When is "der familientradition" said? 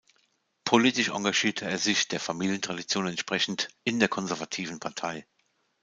2.07-3.05